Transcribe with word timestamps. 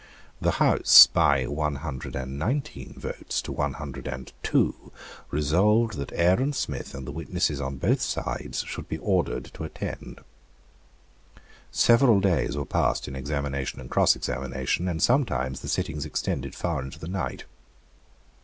The 0.41 0.53
House, 0.57 1.05
by 1.05 1.45
one 1.45 1.75
hundred 1.75 2.15
and 2.15 2.39
nineteen 2.39 2.95
votes 2.97 3.39
to 3.43 3.51
one 3.51 3.73
hundred 3.73 4.07
and 4.07 4.33
two 4.41 4.91
resolved 5.29 5.95
that 5.97 6.11
Aaron 6.13 6.53
Smith 6.53 6.95
and 6.95 7.05
the 7.05 7.11
witnesses 7.11 7.61
on 7.61 7.77
both 7.77 8.01
sides 8.01 8.63
should 8.65 8.89
be 8.89 8.97
ordered 8.97 9.51
to 9.53 9.63
attend. 9.63 10.21
Several 11.69 12.19
days 12.19 12.57
were 12.57 12.65
passed 12.65 13.07
in 13.07 13.15
examination 13.15 13.79
and 13.79 13.91
crossexamination; 13.91 14.87
and 14.89 15.03
sometimes 15.03 15.59
the 15.59 15.67
sittings 15.69 16.03
extended 16.03 16.55
far 16.55 16.81
into 16.81 16.97
the 16.97 17.07
night. 17.07 17.45